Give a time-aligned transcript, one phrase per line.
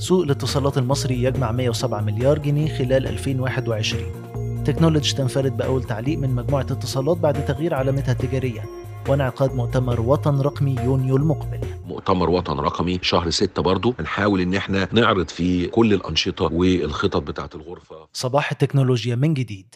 [0.00, 6.66] سوق الاتصالات المصري يجمع 107 مليار جنيه خلال 2021 تكنولوجي تنفرد بأول تعليق من مجموعة
[6.70, 8.64] اتصالات بعد تغيير علامتها التجارية
[9.08, 11.60] وانعقاد مؤتمر وطن رقمي يونيو المقبل.
[11.86, 17.50] مؤتمر وطن رقمي شهر ستة برضو هنحاول إن إحنا نعرض فيه كل الأنشطة والخطط بتاعة
[17.54, 17.96] الغرفة.
[18.12, 19.74] صباح التكنولوجيا من جديد.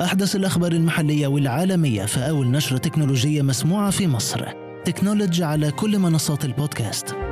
[0.00, 4.44] أحدث الأخبار المحلية والعالمية في أول نشرة تكنولوجية مسموعة في مصر.
[4.84, 7.25] تكنولوجي على كل منصات البودكاست.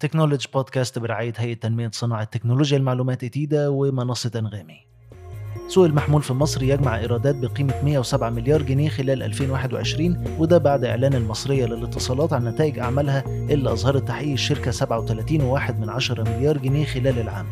[0.00, 4.86] تكنولوجي بودكاست برعاية هيئة تنمية صناعة تكنولوجيا المعلومات إتيدا ومنصة أنغامي.
[5.68, 11.14] سوق المحمول في مصر يجمع إيرادات بقيمة 107 مليار جنيه خلال 2021 وده بعد إعلان
[11.14, 17.46] المصرية للاتصالات عن نتائج أعمالها اللي أظهرت تحقيق الشركة 37.1 مليار جنيه خلال العام.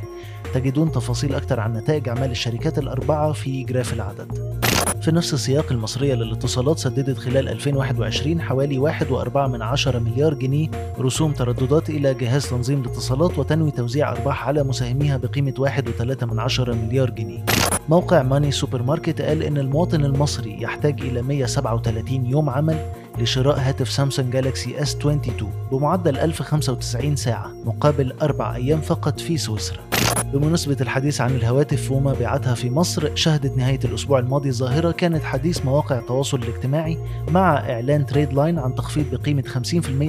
[0.54, 4.65] تجدون تفاصيل أكثر عن نتائج أعمال الشركات الأربعة في graph العدد.
[5.00, 10.68] في نفس السياق المصرية للاتصالات سددت خلال 2021 حوالي 1.4 مليار جنيه
[11.00, 16.24] رسوم ترددات إلى جهاز تنظيم الاتصالات وتنوي توزيع أرباح على مساهميها بقيمة 1.3
[16.68, 17.44] مليار جنيه.
[17.88, 22.76] موقع ماني سوبر ماركت قال إن المواطن المصري يحتاج إلى 137 يوم عمل
[23.18, 29.95] لشراء هاتف سامسونج جالاكسي إس 22 بمعدل 1095 ساعة مقابل أربع أيام فقط في سويسرا.
[30.32, 35.98] بمناسبة الحديث عن الهواتف ومبيعاتها في مصر شهدت نهاية الأسبوع الماضي ظاهرة كانت حديث مواقع
[35.98, 36.98] التواصل الاجتماعي
[37.30, 39.42] مع إعلان تريد لاين عن تخفيض بقيمة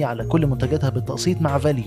[0.00, 1.84] 50% على كل منتجاتها بالتقسيط مع فاليو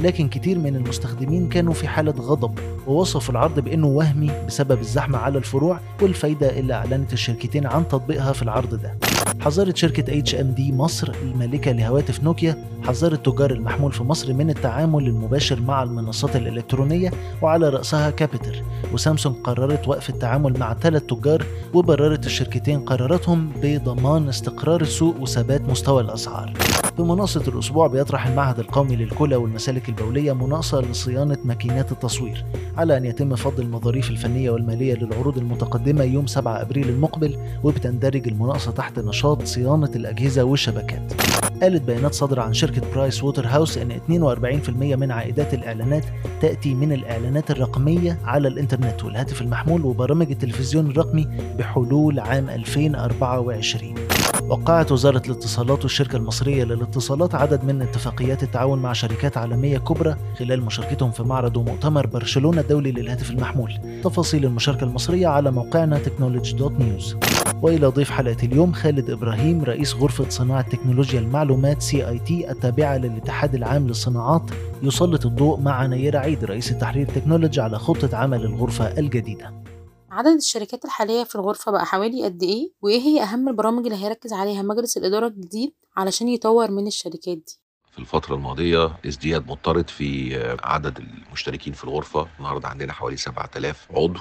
[0.00, 5.38] لكن كتير من المستخدمين كانوا في حالة غضب ووصفوا العرض بأنه وهمي بسبب الزحمة على
[5.38, 8.94] الفروع والفايدة اللي أعلنت الشركتين عن تطبيقها في العرض ده.
[9.40, 14.50] حذرت شركة اتش ام دي مصر المالكة لهواتف نوكيا حذرت تجار المحمول في مصر من
[14.50, 17.10] التعامل المباشر مع المنصات الإلكترونية
[17.42, 24.80] وعلى رأسها كابيتر وسامسونج قررت وقف التعامل مع ثلاث تجار وبررت الشركتين قراراتهم بضمان استقرار
[24.80, 26.52] السوق وثبات مستوى الأسعار.
[26.98, 32.44] مناقصة الأسبوع بيطرح المعهد القومي للكلى والمسالك البولية مناقصة لصيانة ماكينات التصوير
[32.76, 38.70] على أن يتم فض المظاريف الفنية والمالية للعروض المتقدمة يوم 7 أبريل المقبل وبتندرج المناقصة
[38.70, 41.12] تحت نشاط صيانة الأجهزة والشبكات.
[41.62, 46.04] قالت بيانات صادرة عن شركة برايس ووتر هاوس أن 42% من عائدات الإعلانات
[46.40, 53.94] تأتي من الإعلانات الرقمية على الإنترنت والهاتف المحمول وبرامج التلفزيون الرقمي بحلول عام 2024
[54.48, 60.62] وقعت وزارة الاتصالات والشركة المصرية للاتصالات عدد من اتفاقيات التعاون مع شركات عالمية كبرى خلال
[60.62, 64.00] مشاركتهم في معرض ومؤتمر برشلونة الدولي للهاتف المحمول.
[64.04, 67.16] تفاصيل المشاركة المصرية على موقعنا تكنولوجي dot news
[67.62, 73.86] وإلى ضيف حلقة اليوم خالد إبراهيم رئيس غرفة صناعة تكنولوجيا المعلومات CIT التابعة للاتحاد العام
[73.86, 74.50] للصناعات.
[74.82, 79.63] يسلط الضوء مع نيرة عيد رئيس التحرير تكنولوجي على خطة عمل الغرفة الجديدة.
[80.14, 84.32] عدد الشركات الحالية في الغرفة بقى حوالي قد إيه؟ وإيه هي أهم البرامج اللي هيركز
[84.32, 87.58] عليها مجلس الإدارة الجديد علشان يطور من الشركات دي؟
[87.92, 92.28] في الفترة الماضية ازدياد مضطرد في عدد المشتركين في الغرفة.
[92.38, 94.20] النهاردة عندنا حوالي 7000 عضو.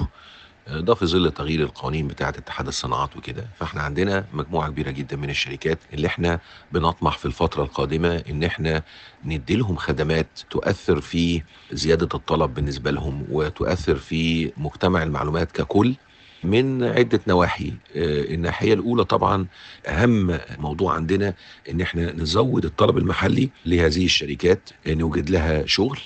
[0.67, 5.29] ده في ظل تغيير القوانين بتاعة اتحاد الصناعات وكده فاحنا عندنا مجموعة كبيرة جدا من
[5.29, 6.39] الشركات اللي إحنا
[6.71, 8.83] بنطمح في الفترة القادمة إن إحنا
[9.25, 11.41] ندي لهم خدمات تؤثر في
[11.71, 15.95] زيادة الطلب بالنسبة لهم وتؤثر في مجتمع المعلومات ككل
[16.43, 17.73] من عدة نواحي.
[17.95, 19.47] الناحية الأولى طبعا
[19.87, 21.33] أهم موضوع عندنا
[21.69, 25.99] إن إحنا نزود الطلب المحلي لهذه الشركات نوجد لها شغل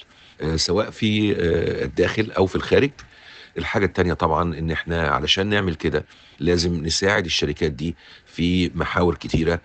[0.56, 1.32] سواء في
[1.86, 2.92] الداخل أو في الخارج.
[3.58, 6.06] الحاجة التانية طبعا إن إحنا علشان نعمل كده
[6.40, 7.96] لازم نساعد الشركات دي
[8.26, 9.62] في محاور كتيرة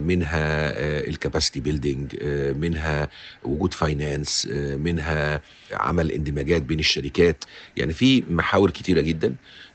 [0.00, 0.70] منها
[1.08, 2.16] ال capacity building
[2.56, 3.08] منها
[3.44, 5.40] وجود finance منها
[5.72, 7.44] عمل اندماجات بين الشركات.
[7.76, 9.34] يعني في محاور كتيرة جدا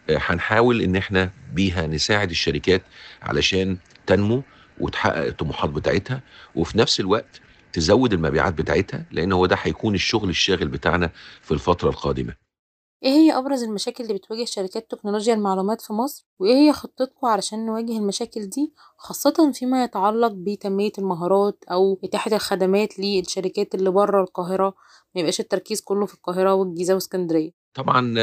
[0.10, 2.82] هنحاول إن إحنا بيها نساعد الشركات
[3.22, 4.44] علشان تنمو
[4.80, 6.22] وتحقق الطموحات بتاعتها
[6.56, 7.42] وفي نفس الوقت
[7.74, 11.10] تزود المبيعات بتاعتها لأن هو ده هيكون الشغل الشاغل بتاعنا
[11.42, 12.51] في الفترة القادمة.
[13.04, 17.66] إيه هي أبرز المشاكل اللي بتواجه شركات تكنولوجيا المعلومات في مصر؟ وإيه هي خطتكم علشان
[17.66, 24.74] نواجه المشاكل دي؟ خاصة فيما يتعلق بتنمية المهارات أو إتاحة الخدمات للشركات اللي بره القاهرة
[25.16, 27.61] ما يبقاش التركيز كله في القاهرة والجيزة واسكندرية.
[27.74, 28.20] طبعا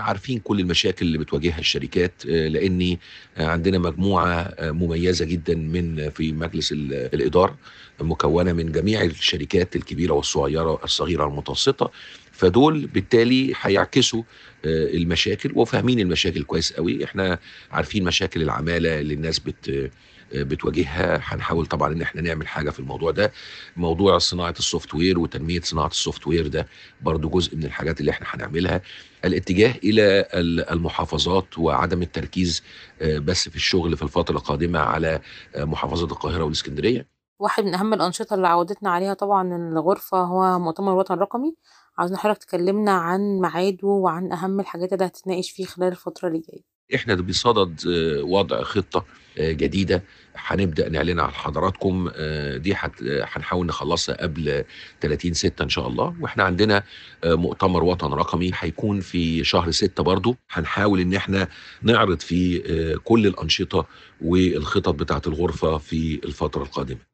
[0.00, 2.98] عارفين كل المشاكل اللي بتواجهها الشركات لأني
[3.36, 7.58] عندنا مجموعة مميزة جدا من في مجلس الإدارة
[8.00, 11.90] مكونة من جميع الشركات الكبيرة والصغيرة الصغيرة والمتوسطه
[12.32, 14.22] فدول بالتالي هيعكسوا
[14.64, 17.04] المشاكل وفاهمين المشاكل كويس قوي.
[17.04, 17.38] إحنا
[17.70, 19.90] عارفين مشاكل العمالة اللي الناس بت
[20.34, 21.20] بتواجهها.
[21.22, 23.32] هنحاول طبعا إن إحنا نعمل حاجة في الموضوع ده.
[23.76, 26.66] موضوع صناعة ال software وتنمية صناعة ال software ده
[27.02, 28.80] برضو جزء من الحاجات اللي إحنا هنعملها.
[29.24, 30.26] الاتجاه إلى
[30.70, 32.62] المحافظات وعدم التركيز
[33.02, 35.20] بس في الشغل في الفترة القادمة على
[35.56, 37.08] محافظة القاهرة والإسكندرية.
[37.38, 41.54] واحد من أهم الأنشطة اللي عودتنا عليها طبعا الغرفة هو مؤتمر الوطن الرقمي
[41.98, 46.73] عاوزين حضرتك تكلمنا عن ميعاده وعن أهم الحاجات اللي هتتناقش فيه خلال الفترة اللي جاية.
[46.94, 49.04] إحنا بصدد آه، وضع خطة
[49.38, 50.02] آه، جديدة.
[50.36, 54.64] هنبدأ نعلنها لحضراتكم آه، دي هنحاول نخلصها قبل
[55.00, 56.14] 30 6 إن شاء الله.
[56.20, 56.82] وإحنا عندنا
[57.24, 60.36] مؤتمر وطن رقمي هيكون في شهر 6 برضو.
[60.50, 61.48] هنحاول إن إحنا
[61.82, 62.62] نعرض فيه
[62.96, 63.86] كل الأنشطة
[64.20, 67.13] والخطط بتاعة الغرفة في الفترة القادمة.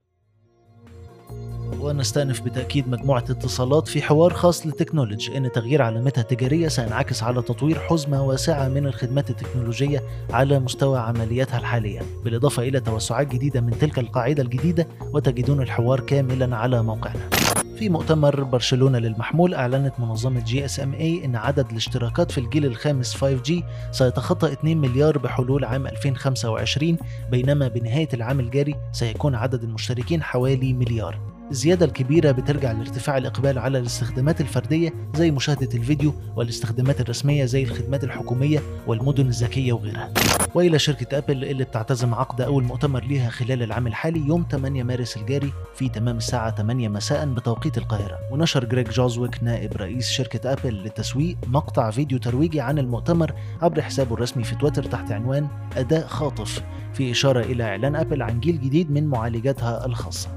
[1.81, 7.79] ونستأنف بتأكيد مجموعة اتصالات في حوار خاص لتكنولوجي إن تغيير علامتها التجارية سينعكس على تطوير
[7.79, 12.01] حزمة واسعة من الخدمات التكنولوجية على مستوى عملياتها الحالية.
[12.25, 17.29] بالإضافة إلى توسعات جديدة من تلك القاعدة الجديدة وتجدون الحوار كاملا على موقعنا.
[17.81, 23.53] في مؤتمر برشلونة للمحمول أعلنت منظمة GSMA إن عدد الاشتراكات في الجيل الخامس 5G
[23.93, 26.97] سيتخطى 2 مليار بحلول عام 2025
[27.31, 31.30] بينما بنهاية العام الجاري سيكون عدد المشتركين حوالي مليار.
[31.51, 38.05] الزيادة الكبيرة بترجع لارتفاع الإقبال على الاستخدامات الفردية زي مشاهدة الفيديو والاستخدامات الرسمية زي الخدمات
[38.05, 40.11] الحكومية والمدن الذكية وغيرها.
[40.55, 45.17] وإلى شركة أبل اللي بتعتزم عقد أول مؤتمر ليها خلال العام الحالي يوم 8 مارس
[45.17, 48.19] الجاري في تمام الساعة 8 مساء بتوقيت القاهرة.
[48.31, 53.33] ونشر جريج جوزويك نائب رئيس شركة أبل للتسويق مقطع فيديو ترويجي عن المؤتمر
[53.63, 56.63] عبر حسابه الرسمي في تويتر تحت عنوان أداء خاطف
[56.95, 60.29] في إشارة إلى إعلان أبل عن جيل جديد من معالجاتها الخاصة.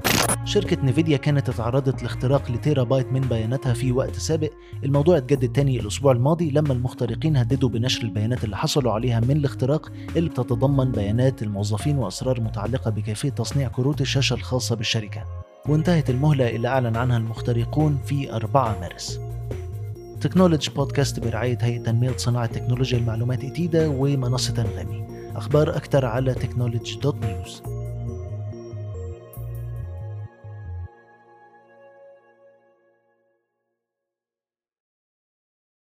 [0.44, 4.50] شركة نيفيديا كانت اتعرضت لاختراق لتيرا بايت من بياناتها في وقت سابق.
[4.84, 9.92] الموضوع اتجدد تاني الأسبوع الماضي لما المخترقين هددوا بنشر البيانات اللي حصلوا عليها من الاختراق
[10.16, 15.24] اللي بتتضمن بيانات الموظفين وأسرار متعلقة بكيفية تصنيع كروت الشاشة الخاصة بالشركة.
[15.68, 19.20] وانتهت المهلة اللي أعلن عنها المخترقون في 4 مارس.
[20.20, 25.04] تكنولوجي بودكاست برعاية هيئة تنمية صناعة تكنولوجيا المعلومات إتيدا ومنصة أنغامي
[25.36, 27.62] أخبار أكثر على تكنولوجي dot news